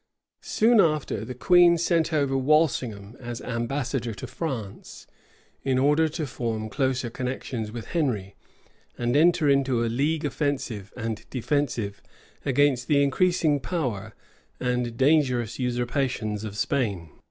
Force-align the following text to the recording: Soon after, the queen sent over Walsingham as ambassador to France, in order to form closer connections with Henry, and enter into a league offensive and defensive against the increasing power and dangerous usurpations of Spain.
Soon 0.41 0.79
after, 0.81 1.23
the 1.23 1.35
queen 1.35 1.77
sent 1.77 2.11
over 2.11 2.35
Walsingham 2.35 3.15
as 3.19 3.39
ambassador 3.39 4.15
to 4.15 4.25
France, 4.25 5.05
in 5.61 5.77
order 5.77 6.07
to 6.09 6.25
form 6.25 6.69
closer 6.69 7.11
connections 7.11 7.71
with 7.71 7.85
Henry, 7.85 8.35
and 8.97 9.15
enter 9.15 9.47
into 9.47 9.85
a 9.85 9.85
league 9.85 10.25
offensive 10.25 10.91
and 10.97 11.23
defensive 11.29 12.01
against 12.43 12.87
the 12.87 13.03
increasing 13.03 13.59
power 13.59 14.15
and 14.59 14.97
dangerous 14.97 15.59
usurpations 15.59 16.43
of 16.43 16.57
Spain. 16.57 17.11